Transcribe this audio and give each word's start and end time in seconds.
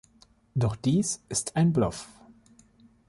Doch 0.55 0.75
dies 0.77 1.21
ist 1.29 1.55
ein 1.55 1.71
Bluff. 1.73 2.07